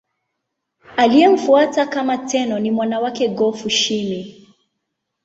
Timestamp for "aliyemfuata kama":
0.97-2.17